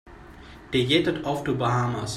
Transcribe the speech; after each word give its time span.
They 0.71 0.83
jetted 0.87 1.23
off 1.25 1.43
to 1.43 1.51
the 1.51 1.57
Bahamas. 1.59 2.09